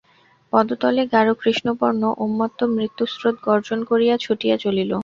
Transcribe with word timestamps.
পদতলে 0.53 1.03
গাঢ় 1.13 1.33
কৃষ্ণবর্ণ 1.41 2.03
উন্মত্ত 2.25 2.59
মৃত্যুস্রোত 2.75 3.35
গর্জন 3.47 3.79
করিয়া 3.89 4.15
ছুটিয়া 4.17 4.55
চলিল। 4.63 4.91